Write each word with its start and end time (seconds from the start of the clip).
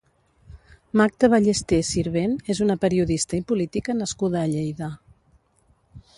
Magda 1.01 1.29
Ballester 1.33 1.79
Sirvent 1.91 2.33
és 2.55 2.63
una 2.67 2.79
periodista 2.87 3.39
i 3.41 3.45
política 3.53 3.99
nascuda 4.01 4.43
a 4.43 4.51
Lleida. 4.57 4.91